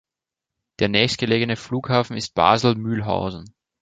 [0.79, 3.53] Der nächstgelegene Flughafen ist Basel-Mülhausen.